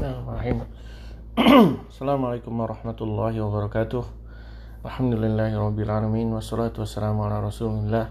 [0.00, 0.58] Bismillahirrahmanirrahim.
[1.92, 4.00] Assalamualaikum warahmatullahi wabarakatuh.
[4.80, 8.08] Alhamdulillahirabbil alamin wassalatu wassalamu ala Rasulillah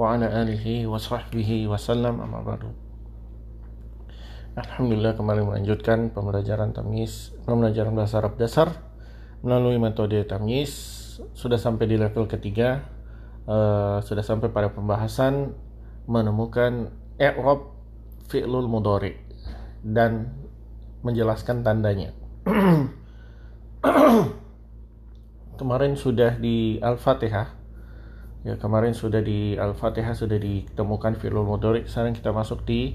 [0.00, 2.72] wa ala alihi wa sahbihi wasallam amma ba'du.
[4.56, 8.88] Alhamdulillah kembali melanjutkan pembelajaran tamyiz, pembelajaran bahasa Arab dasar
[9.44, 10.72] melalui metode tamyiz
[11.36, 12.88] sudah sampai di level ketiga
[13.44, 15.52] uh, sudah sampai pada pembahasan
[16.08, 16.88] menemukan
[17.20, 17.76] i'rab
[18.32, 19.20] fi'lul mudhari
[19.84, 20.47] dan
[21.02, 22.10] menjelaskan tandanya.
[25.58, 27.58] kemarin sudah di Al-Fatihah.
[28.46, 31.84] Ya, kemarin sudah di Al-Fatihah sudah ditemukan fi'lul mudhari.
[31.90, 32.94] Sekarang kita masuk di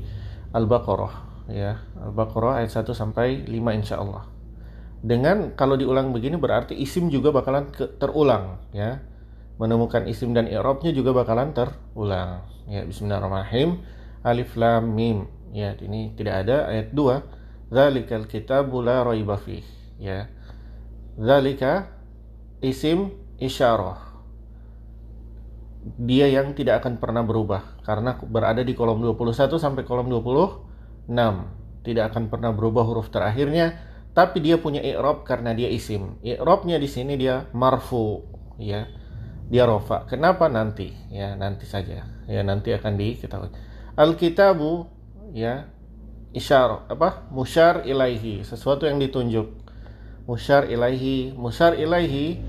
[0.55, 1.83] Al-Baqarah ya.
[1.99, 4.23] Al-Baqarah ayat 1 sampai 5 insyaallah.
[5.03, 9.03] Dengan kalau diulang begini berarti isim juga bakalan ke, terulang ya.
[9.59, 12.47] Menemukan isim dan i'rabnya juga bakalan terulang.
[12.65, 13.83] Ya, bismillahirrahmanirrahim.
[14.23, 15.27] Alif lam mim.
[15.51, 17.42] Ya, ini tidak ada ayat 2.
[17.73, 19.41] Zalikal kitabu la raiba
[19.97, 20.29] Ya.
[21.17, 21.89] Zalika
[22.61, 24.13] isim isyarah.
[25.97, 31.11] Dia yang tidak akan pernah berubah karena berada di kolom 21 sampai kolom 26
[31.83, 33.75] tidak akan pernah berubah huruf terakhirnya
[34.15, 36.21] tapi dia punya i'rab karena dia isim.
[36.21, 38.21] I'rabnya di sini dia marfu
[38.61, 38.85] ya.
[39.49, 40.93] Dia rofa kenapa nanti?
[41.09, 42.05] Ya nanti saja.
[42.29, 43.49] Ya nanti akan diketahui.
[43.97, 44.87] Alkitabu
[45.33, 45.72] ya
[46.33, 47.29] isyar apa?
[47.29, 49.47] Musyar ilaihi sesuatu yang ditunjuk.
[50.25, 52.41] Musyar ilaihi musyar ilaihi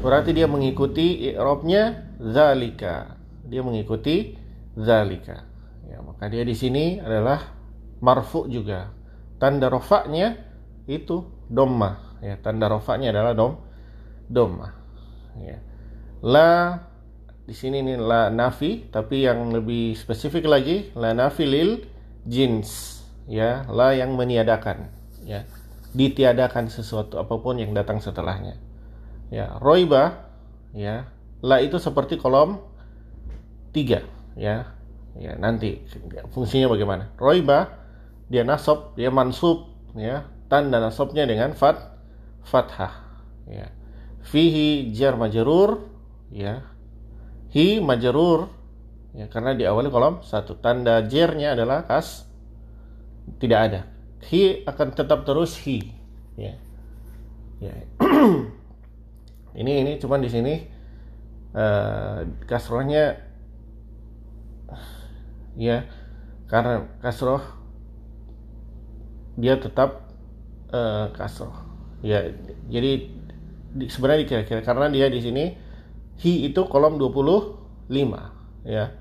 [0.00, 4.38] berarti dia mengikuti i'rabnya zalika dia mengikuti
[4.78, 5.44] zalika
[5.84, 7.52] ya maka dia di sini adalah
[8.00, 8.96] marfu juga.
[9.40, 10.36] Tanda rofaknya
[10.88, 13.52] itu domma ya tanda rofaknya adalah dom
[14.28, 14.68] domma
[15.40, 15.58] ya.
[16.20, 16.76] La
[17.44, 21.82] di sini ini la nafi tapi yang lebih spesifik lagi la nafi lil
[22.22, 22.99] jins
[23.30, 24.90] ya la yang meniadakan
[25.22, 25.46] ya.
[25.94, 28.58] Ditiadakan sesuatu apa pun yang datang setelahnya.
[29.30, 30.26] Ya roiba
[30.74, 31.06] ya
[31.38, 32.58] la itu seperti kolom
[33.70, 34.02] tiga
[34.34, 34.74] ya.
[35.14, 35.82] Ya nanti
[36.34, 37.14] fungsinya bagaimana?
[37.14, 37.78] Roiba
[38.26, 40.26] dia nasab dia mansub ya.
[40.50, 41.78] Tanda nasabnya dengan fat
[42.42, 43.06] fathah
[43.46, 43.70] ya.
[44.26, 45.86] Fihi jar majrur
[46.34, 46.66] ya.
[47.50, 48.50] Hi majrur
[49.14, 50.58] ya karena di awal kolom satu.
[50.58, 52.29] Tanda jernya adalah kas
[53.38, 53.80] tidak ada.
[54.28, 55.92] Hi akan tetap terus hi
[56.36, 56.54] ya.
[57.60, 57.74] Ya.
[59.50, 60.54] Ini ini cuman di sini
[61.58, 63.18] uh, kasrohnya
[65.58, 65.90] ya
[66.46, 67.42] karena kasroh
[69.34, 70.06] dia tetap
[70.70, 71.66] uh, kasroh.
[72.06, 72.30] Ya
[72.70, 73.10] jadi
[73.74, 75.58] di, sebenarnya dikira-kira karena dia di sini
[76.22, 77.90] hi itu kolom 25
[78.70, 78.94] ya.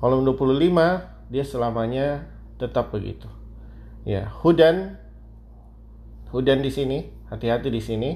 [0.00, 3.41] Kolom 25 dia selamanya tetap begitu
[4.02, 4.98] ya hudan
[6.34, 6.98] hudan di sini
[7.30, 8.10] hati-hati di sini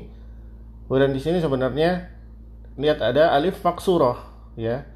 [0.87, 2.15] Kemudian di sini sebenarnya
[2.79, 4.23] lihat ada alif maksurah
[4.55, 4.87] ya.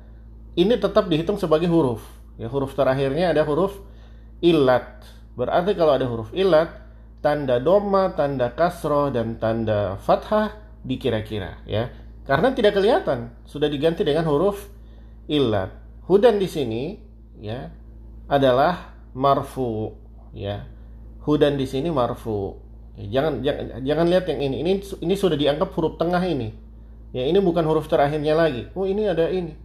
[0.55, 2.03] Ini tetap dihitung sebagai huruf.
[2.39, 3.75] Ya, huruf terakhirnya ada huruf
[4.39, 5.03] ilat.
[5.35, 6.71] Berarti kalau ada huruf ilat,
[7.23, 10.55] tanda doma, tanda kasroh dan tanda fathah
[10.87, 11.91] dikira-kira ya.
[12.23, 14.71] Karena tidak kelihatan, sudah diganti dengan huruf
[15.27, 15.75] ilat.
[16.07, 16.83] Hudan di sini
[17.43, 17.71] ya
[18.31, 19.95] adalah marfu
[20.35, 20.67] ya.
[21.25, 22.71] Hudan di sini marfu
[23.01, 24.57] Ya, jangan jangan jangan lihat yang ini.
[24.61, 26.53] Ini ini sudah dianggap huruf tengah ini.
[27.17, 28.71] Ya, ini bukan huruf terakhirnya lagi.
[28.77, 29.57] Oh, ini ada ini.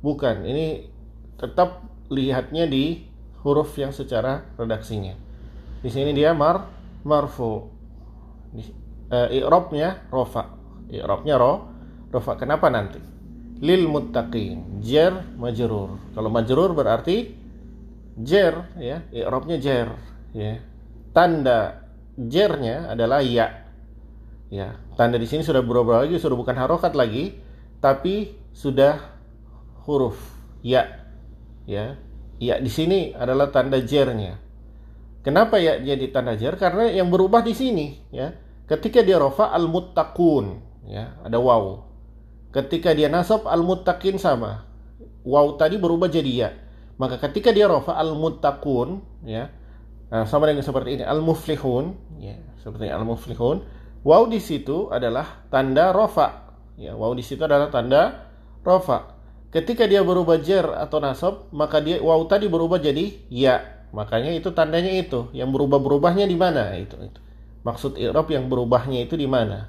[0.00, 0.90] Bukan, ini
[1.36, 3.04] tetap lihatnya di
[3.40, 5.16] huruf yang secara redaksinya.
[5.80, 6.68] Di sini dia mar
[7.04, 7.68] marfu.
[8.52, 8.64] Di,
[9.38, 10.50] i'rabnya rofa.
[10.90, 11.52] I'rabnya ro
[12.10, 12.36] rofa.
[12.36, 13.00] Kenapa nanti?
[13.60, 14.82] Lil muttaqin.
[14.82, 16.00] Jer majrur.
[16.12, 17.32] Kalau majrur berarti
[18.18, 19.88] jer ya, i'rabnya jer
[20.36, 20.60] ya.
[21.10, 23.66] Tanda jernya adalah ya.
[24.50, 27.38] Ya, tanda di sini sudah berubah lagi, sudah bukan harokat lagi,
[27.78, 28.98] tapi sudah
[29.86, 30.18] huruf
[30.66, 31.06] ya.
[31.70, 31.94] Ya,
[32.42, 34.42] ya di sini adalah tanda jernya.
[35.22, 36.58] Kenapa ya jadi tanda jer?
[36.58, 38.34] Karena yang berubah di sini, ya.
[38.66, 40.58] Ketika dia rofa al muttaqun,
[40.90, 41.86] ya, ada waw.
[42.50, 44.66] Ketika dia nasab al muttaqin sama.
[45.22, 46.50] Waw tadi berubah jadi ya.
[46.98, 49.52] Maka ketika dia rofa al muttaqun, ya,
[50.10, 53.62] Nah, sama dengan seperti ini al-muflihun, ya, seperti al-muflihun.
[54.02, 56.50] Waw di situ adalah tanda rofa.
[56.74, 58.26] Ya, waw di situ adalah tanda
[58.66, 59.14] rofa.
[59.54, 63.86] Ketika dia berubah jer atau nasab, maka dia waw tadi berubah jadi ya.
[63.90, 65.30] Makanya itu tandanya itu.
[65.34, 66.74] Yang berubah-berubahnya di mana?
[66.78, 67.20] Itu itu.
[67.66, 69.68] Maksud i'rab yang berubahnya itu di mana?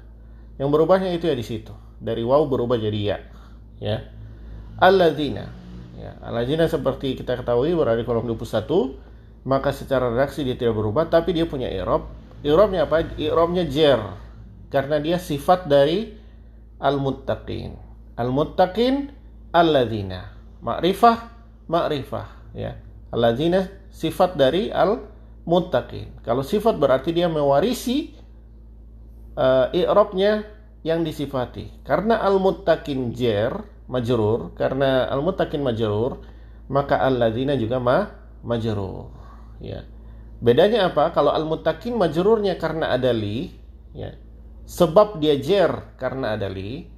[0.56, 1.74] Yang berubahnya itu ya di situ.
[1.98, 3.18] Dari waw berubah jadi ya.
[3.82, 3.96] Ya.
[4.78, 5.50] Alladzina.
[5.98, 9.11] Ya, alladzina seperti kita ketahui berada di kolom 21
[9.42, 12.06] maka secara redaksi dia tidak berubah tapi dia punya i'rab.
[12.42, 13.06] I'rabnya apa?
[13.18, 13.98] I'rabnya jer.
[14.70, 16.14] Karena dia sifat dari
[16.82, 17.76] al-muttaqin.
[18.18, 19.12] Al-muttaqin
[19.54, 20.32] alladzina.
[20.62, 21.18] Ma'rifah
[21.66, 22.78] ma'rifah ya.
[23.12, 26.24] Alladzina sifat dari al-muttaqin.
[26.24, 28.16] Kalau sifat berarti dia mewarisi
[29.36, 30.46] uh, i'rabnya
[30.82, 31.84] yang disifati.
[31.84, 33.52] Karena al-muttaqin jer
[33.92, 36.22] majrur karena al-muttaqin majrur
[36.72, 38.08] maka alladzina juga ma
[38.40, 39.21] majrur
[39.62, 39.86] ya.
[40.42, 41.14] Bedanya apa?
[41.14, 43.54] Kalau al-muttaqin majrurnya karena ada li
[43.94, 44.18] ya.
[44.66, 46.90] Sebab dia jer karena ada li.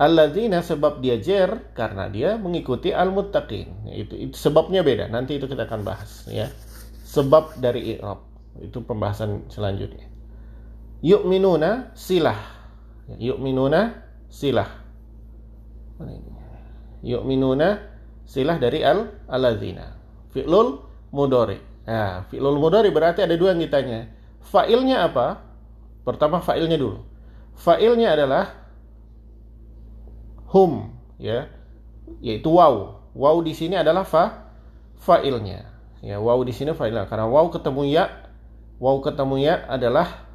[0.00, 3.86] Alladzina sebab dia jer karena dia mengikuti al-muttaqin.
[3.94, 5.06] Itu, itu sebabnya beda.
[5.06, 6.50] Nanti itu kita akan bahas ya.
[7.06, 8.26] Sebab dari i'rab.
[8.58, 10.10] Itu pembahasan selanjutnya.
[11.04, 12.40] Yuk minuna silah.
[13.20, 14.68] Yuk minuna silah.
[17.04, 17.90] Yuk minuna
[18.30, 19.90] silah dari al alazina
[20.30, 20.78] fi'lul
[21.10, 24.06] mudori nah fi'lul mudori berarti ada dua yang ditanya
[24.46, 25.42] fa'ilnya apa
[26.06, 27.02] pertama fa'ilnya dulu
[27.58, 28.54] fa'ilnya adalah
[30.54, 31.50] hum ya
[32.22, 34.54] yaitu waw waw di sini adalah fa
[35.02, 35.66] fa'ilnya
[36.06, 38.06] ya waw di sini fa'ilnya karena waw ketemu ya
[38.78, 40.30] waw ketemu ya adalah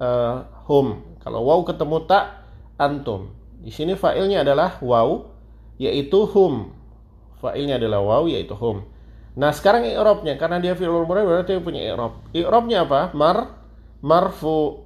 [0.00, 1.04] uh, hum.
[1.20, 2.46] Kalau waw ketemu tak
[2.80, 3.36] antum.
[3.60, 5.28] Di sini fa'ilnya adalah waw
[5.76, 6.72] yaitu hum.
[7.44, 8.88] Fa'ilnya adalah waw yaitu hum.
[9.40, 12.20] Nah, sekarang i'rabnya karena dia fi'il mudhari berarti dia punya i'rab.
[12.36, 13.16] I'rabnya apa?
[13.16, 13.56] Mar
[14.04, 14.84] marfu.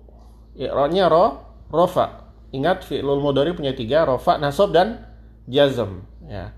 [0.55, 1.43] I'rabnya ro
[1.75, 2.31] rofa.
[2.55, 5.03] Ingat fi'lul mudhari punya tiga, rofa, nasab dan
[5.51, 6.55] jazm, ya.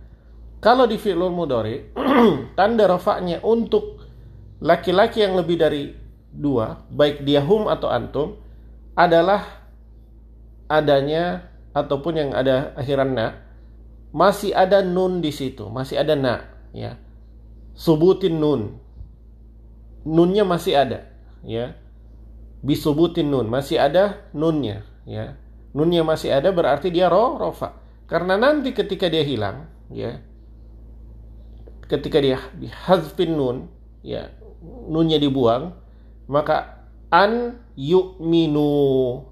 [0.60, 1.88] Kalau di fi'lul mudhari
[2.58, 4.04] tanda rofaknya untuk
[4.60, 5.96] laki-laki yang lebih dari
[6.28, 8.37] dua, baik dia hum atau antum,
[8.93, 9.40] adalah
[10.69, 13.40] adanya ataupun yang ada akhiran na
[14.12, 16.44] masih ada nun di situ, masih ada na,
[16.76, 17.00] ya.
[17.76, 18.81] Subutin nun.
[20.06, 21.06] Nunnya masih ada,
[21.44, 21.76] ya.
[22.64, 25.37] Bisubutin nun, masih ada nunnya, ya.
[25.76, 27.76] Nunnya masih ada berarti dia ro rofa.
[28.08, 30.19] Karena nanti ketika dia hilang, ya.
[31.87, 32.40] Ketika dia
[32.88, 33.69] hazfin nun,
[34.00, 34.32] ya,
[34.88, 35.76] nunnya dibuang,
[36.26, 36.76] maka
[37.11, 38.70] an yu'minu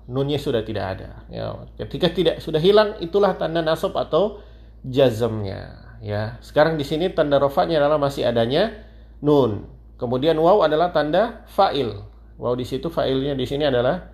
[0.06, 4.38] nunnya sudah tidak ada ya ketika tidak sudah hilang itulah tanda nasab atau
[4.86, 8.84] jazmnya ya sekarang di sini tanda rofaknya adalah masih adanya
[9.24, 9.72] nun.
[9.96, 11.96] Kemudian waw adalah tanda fa'il.
[12.36, 14.04] Waw di situ fa'ilnya di sini adalah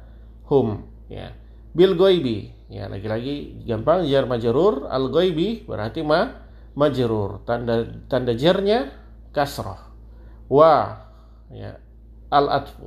[0.47, 1.35] hum ya.
[1.75, 2.55] Bil goibi.
[2.71, 6.31] Ya lagi-lagi gampang jar majrur al goibi berarti ma
[6.79, 7.43] majrur.
[7.43, 8.95] Tanda tanda jarnya
[9.35, 9.91] kasrah
[10.47, 11.03] wa
[11.51, 11.75] ya
[12.31, 12.87] al atfu.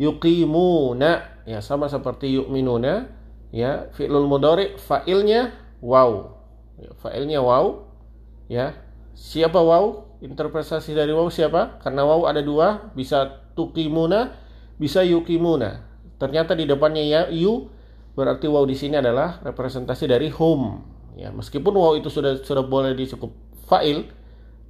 [0.00, 3.04] Yuqimuna ya sama seperti yu'minuna
[3.52, 5.52] ya fi'lul mudhari fa'ilnya
[5.84, 6.40] waw.
[6.80, 7.89] Ya, fa'ilnya waw
[8.50, 8.74] ya.
[9.14, 11.78] Siapa waw interpretasi dari waw siapa?
[11.78, 12.90] Karena waw ada dua.
[12.98, 14.34] Bisa tuqimuna
[14.80, 15.84] bisa yuqimuna
[16.16, 17.68] ternyata di depannya ya yu
[18.16, 20.88] berarti waw di sini adalah representasi dari hum.
[21.20, 23.28] Ya meskipun waw itu sudah sudah boleh disebut
[23.68, 24.08] fa'il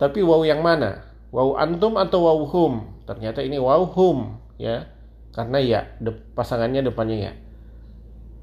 [0.03, 1.07] tapi waw yang mana?
[1.31, 3.05] Waw antum atau waw hum?
[3.07, 4.91] Ternyata ini waw hum ya.
[5.31, 7.33] Karena ya de, pasangannya depannya ya.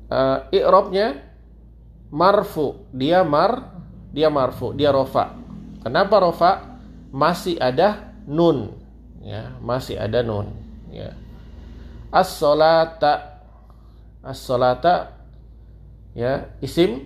[0.07, 1.19] Uh, i'robnya
[2.15, 2.87] marfu.
[2.95, 3.76] Dia mar
[4.17, 5.37] dia marfu dia rofa.
[5.85, 6.81] Kenapa rofa?
[7.13, 8.73] Masih ada nun.
[9.21, 10.57] Ya masih ada nun.
[10.89, 11.13] Ya.
[12.09, 13.45] As-salata.
[14.25, 15.13] As-salata.
[16.17, 17.05] Ya isim.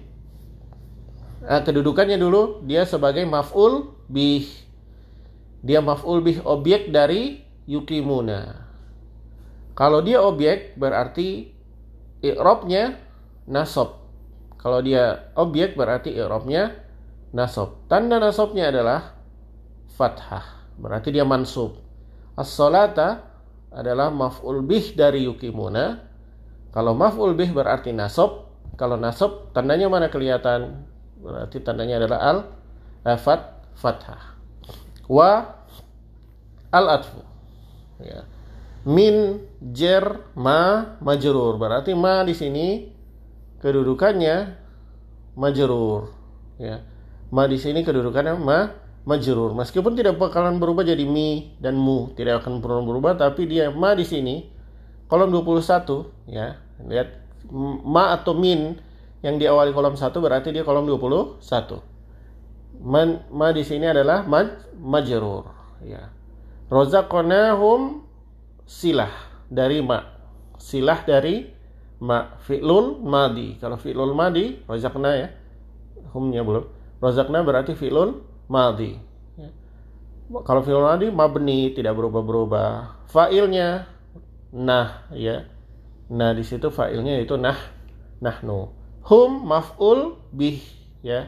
[1.44, 4.48] Nah, kedudukannya dulu dia sebagai maf'ul bih.
[5.60, 8.72] Dia maf'ul bih objek dari yukimuna.
[9.76, 11.52] Kalau dia objek berarti
[12.24, 12.96] i'robnya
[13.52, 14.00] nasab.
[14.62, 16.91] Kalau dia objek berarti i'robnya
[17.32, 17.88] nasab.
[17.92, 19.16] Tanda nasabnya adalah
[19.96, 20.72] fathah.
[20.80, 21.80] Berarti dia mansub.
[22.36, 23.28] As-salata
[23.72, 26.00] adalah maf'ul bih dari yukimuna.
[26.72, 28.52] Kalau maf'ul bih berarti nasab.
[28.80, 30.88] Kalau nasab tandanya mana kelihatan?
[31.22, 32.38] Berarti tandanya adalah al
[33.20, 34.40] fat fathah.
[35.12, 35.60] Wa
[36.72, 37.22] al atfu.
[38.02, 38.26] Ya
[38.86, 42.90] min jer ma majrur berarti ma di sini
[43.62, 44.58] kedudukannya
[45.38, 46.10] majrur
[46.58, 46.82] ya
[47.32, 48.60] ma di sini kedudukannya ma
[49.08, 49.56] majrur.
[49.58, 53.96] Meskipun tidak bakalan berubah jadi mi dan mu tidak akan pernah berubah tapi dia ma
[53.98, 54.46] di sini
[55.08, 56.60] kolom 21 ya.
[56.86, 57.10] Lihat
[57.88, 58.78] ma atau min
[59.26, 61.42] yang diawali kolom 1 berarti dia kolom 21
[62.82, 65.46] Man, ma di sini adalah maj, majrur
[65.86, 66.10] ya.
[66.66, 68.02] Rozaqnahum
[68.66, 69.14] silah
[69.46, 70.02] dari ma.
[70.58, 71.46] Silah dari
[72.02, 72.42] ma.
[72.42, 73.62] Fi'lul madi.
[73.62, 75.30] Kalau fi'lul madi rozakna ya.
[76.10, 78.96] Humnya belum rozakna berarti fi'lul madi
[79.36, 79.50] ya.
[80.46, 83.04] kalau fi'lul madi mabni tidak berubah-berubah.
[83.10, 83.90] Fa'ilnya
[84.54, 85.50] nah ya.
[86.08, 87.58] Nah di situ fa'ilnya itu nah
[88.22, 88.72] nahnu.
[89.10, 90.62] Hum maf'ul bih
[91.02, 91.28] ya.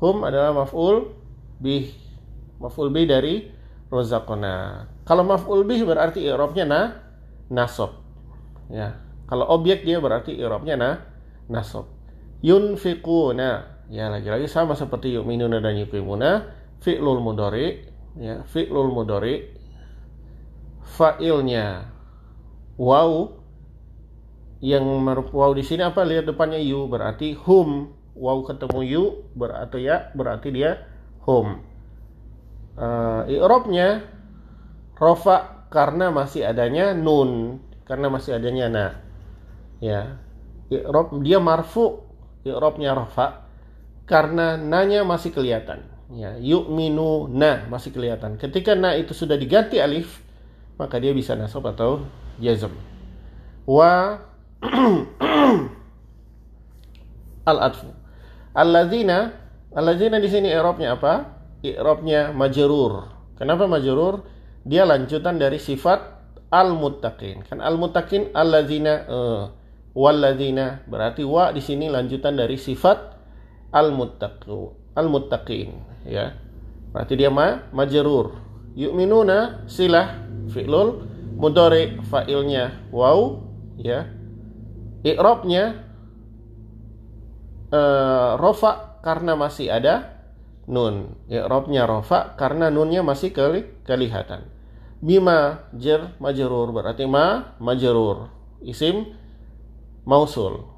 [0.00, 1.12] Hum adalah maf'ul
[1.60, 1.92] bih.
[2.58, 3.52] Maf'ul bih dari
[3.92, 6.86] rozakona kalau maf'ul bih berarti i'rabnya nah
[7.52, 8.00] nasab.
[8.72, 8.96] Ya.
[9.28, 10.96] Kalau objek dia berarti i'rabnya nah
[11.52, 11.92] nasab.
[12.40, 16.48] Yunfiquna ya lagi-lagi sama seperti yu'minuna dan yuqimuna
[16.80, 17.84] fi'lul mudhari
[18.16, 19.52] ya fi'lul mudhari
[20.84, 21.88] fa'ilnya
[22.80, 23.44] wow
[24.64, 25.04] yang
[25.36, 26.08] wow di sini apa?
[26.08, 27.92] Lihat depannya you berarti hum.
[28.16, 29.04] Wow ketemu you
[29.36, 30.88] berarti ya berarti dia
[31.28, 31.60] hum.
[32.74, 34.08] Uh, i'rabnya
[34.96, 38.86] rofa karena masih adanya nun karena masih adanya na.
[39.84, 40.16] Ya
[40.72, 42.00] i'rab dia marfu
[42.48, 43.43] i'rabnya rofa
[44.04, 50.20] karena nanya masih kelihatan ya yu'minu na masih kelihatan ketika na itu sudah diganti alif
[50.76, 52.04] maka dia bisa nasab atau
[52.36, 52.74] jazm
[53.64, 54.20] wa
[57.44, 57.88] al-atfu.
[58.56, 59.32] Alladzina,
[59.76, 61.12] alladzina di sini i'rabnya apa?
[61.64, 63.08] I'rabnya majrur.
[63.36, 64.24] Kenapa majrur?
[64.64, 66.00] Dia lanjutan dari sifat
[66.48, 67.44] al-muttaqin.
[67.44, 69.42] Kan al-muttaqin alladzina uh,
[69.92, 73.13] walladzina berarti wa di sini lanjutan dari sifat
[73.74, 75.74] al-muttaqu al-muttaqin
[76.06, 76.38] ya.
[76.94, 78.38] Berarti dia ma majrur.
[78.78, 81.02] Yu'minuna silah fi'lul
[81.34, 83.42] mudhari fa'ilnya waw
[83.82, 84.06] ya.
[85.04, 85.84] I'rabnya
[87.74, 90.22] uh, rofa karena masih ada
[90.70, 91.18] nun.
[91.26, 94.46] I'rabnya rofa karena nunnya masih keli kelihatan.
[95.02, 96.70] Bima jer majrur.
[96.70, 98.30] Berarti ma majrur.
[98.64, 99.12] Isim
[100.08, 100.73] mausul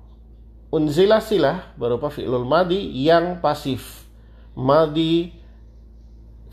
[0.72, 4.06] unzila silah berupa fi'lul madi yang pasif.
[4.56, 5.32] Madi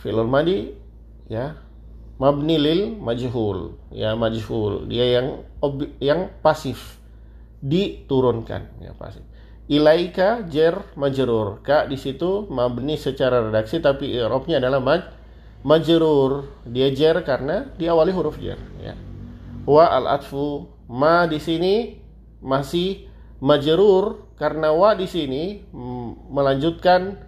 [0.02, 0.74] fi'lul madi
[1.32, 1.56] ya
[2.20, 3.78] mabni lil majhul.
[3.94, 4.90] Ya majhul.
[4.90, 5.28] Dia yang
[5.98, 7.00] yang pasif.
[7.64, 9.34] Diturunkan ya pasti
[9.72, 11.64] ilaika jer majrur.
[11.64, 15.02] Ka di situ mabni secara redaksi tapi i'rabnya adalah maj
[15.64, 16.48] majrur.
[16.68, 18.96] Dia jer karena diawali huruf jer ya.
[19.64, 21.96] Wa al atfu ma di sini
[22.44, 23.08] masih
[23.44, 25.68] majrur karena wa di sini
[26.32, 27.20] melanjutkan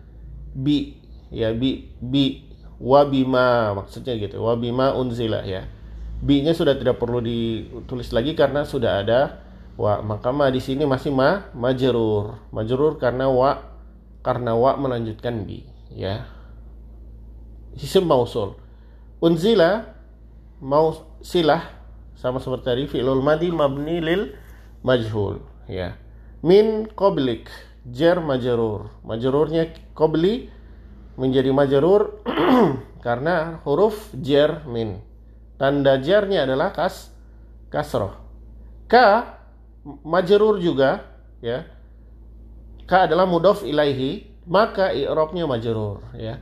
[0.55, 0.95] bi
[1.27, 2.47] ya bi bi
[2.79, 5.67] wa bima maksudnya gitu wa bima unzila ya.
[6.15, 9.43] Bi-nya sudah tidak perlu ditulis lagi karena sudah ada
[9.75, 12.39] wa maka ma di sini masih ma majrur.
[12.55, 13.59] Majrur karena wa
[14.23, 16.23] karena wa melanjutkan bi ya.
[17.75, 18.55] Isim mausul.
[19.19, 19.91] Unzila
[20.63, 21.67] mau silah
[22.15, 24.31] sama seperti tadi fi'lul madi mabni lil
[24.81, 25.97] majhul ya
[26.45, 27.49] min qablik
[27.89, 28.93] jar majrur.
[29.01, 30.53] Majrurnya qabli
[31.17, 32.21] menjadi majrur
[33.05, 35.01] karena huruf jar min.
[35.57, 37.09] Tanda jarnya adalah kas
[37.73, 38.13] kasroh.
[38.85, 39.41] Ka
[40.05, 41.01] majrur juga
[41.41, 41.65] ya.
[42.85, 46.37] Ka adalah mudof ilaihi maka i'rabnya majrur ya.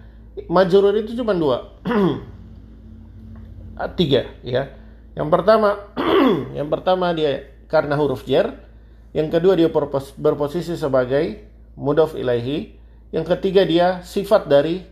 [0.51, 1.79] Majrur itu cuma dua.
[3.99, 4.67] Tiga ya.
[5.15, 5.95] Yang pertama
[6.59, 8.72] yang pertama dia karena huruf jar
[9.13, 9.69] yang kedua dia
[10.17, 11.45] berposisi sebagai
[11.77, 12.81] mudof ilaihi.
[13.13, 14.89] Yang ketiga dia sifat dari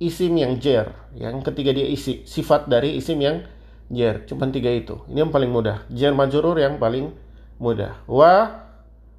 [0.00, 3.44] isim yang jar yang ketiga dia isi sifat dari isim yang
[3.92, 5.04] jar cuma tiga itu.
[5.12, 5.84] Ini yang paling mudah.
[5.92, 7.12] Jar majrur yang paling
[7.60, 8.00] mudah.
[8.08, 8.64] Wa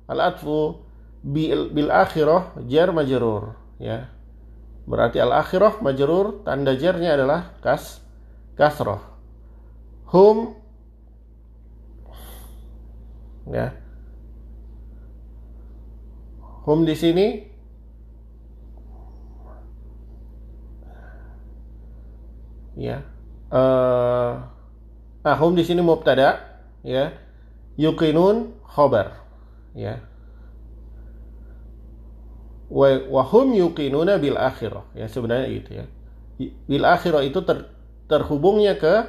[0.10, 0.82] al atfu
[1.22, 3.54] bil, bil akhirah jar majrur.
[3.78, 4.10] Ya.
[4.90, 8.02] Berarti al akhirah majrur tanda jarnya adalah kas
[8.58, 9.00] kasroh.
[10.10, 10.58] Hum.
[13.46, 13.83] Ya
[16.64, 17.28] hum di sini.
[22.74, 23.06] Ya.
[23.54, 24.50] Uh,
[25.22, 26.42] ah hum di sini mubtada
[26.82, 27.14] ya.
[27.78, 29.22] Yuqinun khobar
[29.78, 30.02] ya.
[32.74, 35.86] Wa wahum yuqinuna bil akhirah ya sebenarnya itu ya.
[36.66, 37.70] Bil akhirah itu ter,
[38.10, 39.06] terhubungnya ke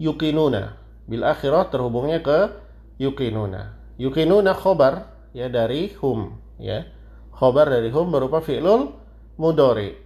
[0.00, 0.80] yuqinuna.
[1.04, 2.56] Bil akhirah terhubungnya ke
[2.96, 3.76] yuqinuna.
[4.00, 6.86] Yuqinuna khobar ya dari hum ya.
[7.34, 8.94] Khobar dari hum berupa fi'lul
[9.34, 9.98] mudori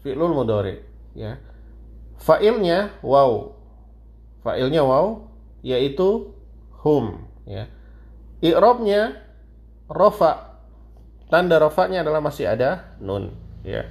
[0.00, 0.80] fi'lul mudori
[1.12, 1.36] ya.
[2.20, 3.52] Fa'ilnya wow
[4.40, 5.28] fa'ilnya wow
[5.60, 6.32] yaitu
[6.80, 7.68] hum ya.
[8.40, 9.20] I'rabnya
[9.92, 10.56] rofa.
[11.30, 13.84] Tanda rofanya adalah masih ada nun ya.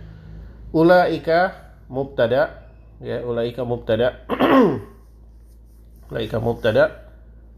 [0.74, 2.68] Ulaika mubtada
[3.00, 3.22] ya.
[3.22, 4.26] Ulaika mubtada.
[6.10, 7.09] Ulaika mubtada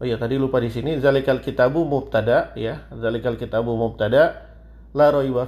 [0.02, 2.90] oh ya tadi lupa di sini zalikal kitabu mubtada ya.
[2.90, 4.50] Zalikal kitabu mubtada
[4.90, 5.46] la raiba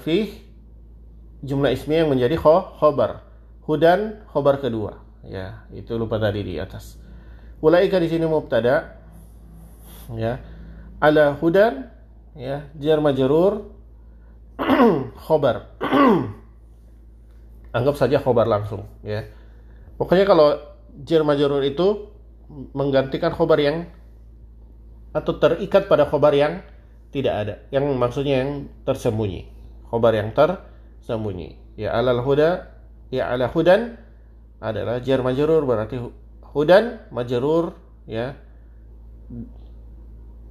[1.42, 3.26] jumlah ismi yang menjadi kho khobar.
[3.66, 5.02] Hudan khobar kedua.
[5.26, 7.02] Ya itu lupa tadi di atas.
[7.58, 8.94] Ulaika di sini mubtada
[10.14, 10.38] ya.
[11.02, 11.90] Ala hudan
[12.38, 13.74] ya jar majrur
[15.26, 15.74] khobar.
[17.76, 19.26] Anggap saja khobar langsung ya.
[19.98, 20.54] Pokoknya kalau
[21.02, 22.14] jar majrur itu
[22.70, 23.90] menggantikan khobar yang
[25.14, 26.60] atau terikat pada khobar yang
[27.14, 27.54] tidak ada.
[27.70, 29.46] Yang maksudnya yang tersembunyi.
[29.86, 31.78] Khobar yang tersembunyi.
[31.78, 32.74] Ya alal huda
[33.14, 33.94] ya ala hudan
[34.58, 36.02] adalah jar majrur berarti
[36.50, 37.78] hudan majrur
[38.10, 38.34] ya.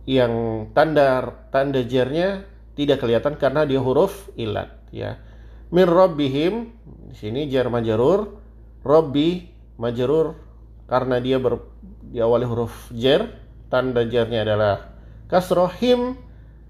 [0.08, 0.34] Yang
[0.72, 2.48] tanda tanda jarnya
[2.80, 5.20] tidak kelihatan karena dia huruf ilat ya.
[5.76, 6.72] Min rabbihim
[7.12, 8.40] di sini jar majrur
[8.88, 10.40] rabbi majrur
[10.88, 11.64] karena dia ber,
[12.12, 13.43] diawali huruf jar
[13.74, 14.94] tanda jarnya adalah
[15.26, 16.14] kasroh him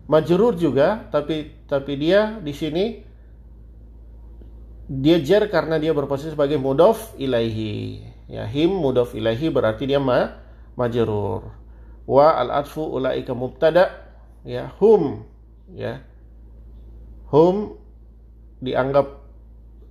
[0.08, 3.04] majrur juga tapi tapi dia di sini
[4.88, 8.04] dia jar karena dia berposisi sebagai mudof ilaihi.
[8.28, 10.40] Ya him mudof ilaihi berarti dia ma
[10.80, 11.52] majrur.
[12.04, 14.12] Wa al atfu ulaika mubtada
[14.44, 15.24] ya hum
[15.72, 16.04] ya.
[17.32, 17.80] Hum
[18.60, 19.08] dianggap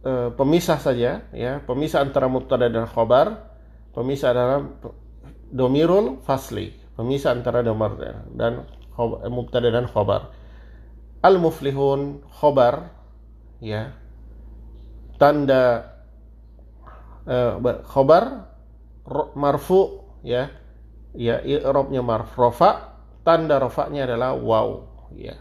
[0.04, 1.52] uh, pemisah saja ya.
[1.64, 3.52] Pemisah antara mubtada dan khobar
[3.97, 4.76] pemisah dalam
[5.52, 7.97] domirul fasli pemisah antara domar
[8.37, 8.69] dan
[9.33, 10.35] mubtada dan khobar.
[11.23, 12.93] Al muflihun khobar
[13.63, 13.95] ya.
[15.17, 15.95] Tanda
[17.25, 17.57] uh,
[17.87, 18.51] khobar
[19.39, 20.51] marfu ya.
[21.13, 25.37] Ya i'rabnya marfu'a tanda rofaknya adalah wow ya.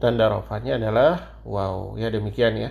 [0.00, 2.70] Tanda rofaknya adalah wow ya demikian ya.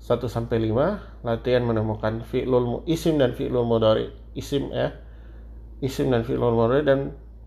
[0.00, 4.96] 1 sampai 5 latihan menemukan fi'lul isim dan fi'lul mudhari isim ya.
[5.84, 7.12] Isim dan fi'lul mudhari dan